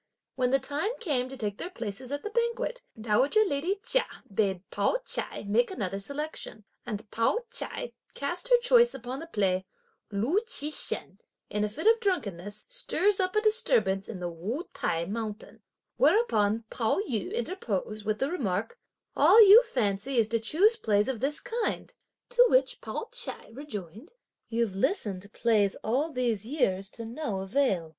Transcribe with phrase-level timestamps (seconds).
[0.33, 4.67] When the time came to take their places at the banquet, dowager lady Chia bade
[4.71, 9.63] Pao ch'ai make another selection, and Pao ch'ai cast her choice upon the play:
[10.11, 11.19] "Lu Chih shen,
[11.51, 15.61] in a fit of drunkenness stirs up a disturbance up the Wu T'ai mountain;"
[15.97, 18.79] whereupon Pao yü interposed, with the remark:
[19.15, 21.93] "All you fancy is to choose plays of this kind;"
[22.29, 24.13] to which Pao ch'ai rejoined,
[24.49, 27.89] "You've listened to plays all these years to no avail!